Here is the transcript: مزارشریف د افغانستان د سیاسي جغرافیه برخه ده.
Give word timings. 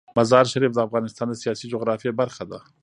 مزارشریف 0.17 0.71
د 0.75 0.79
افغانستان 0.87 1.27
د 1.29 1.33
سیاسي 1.43 1.65
جغرافیه 1.73 2.11
برخه 2.21 2.43
ده. 2.51 2.59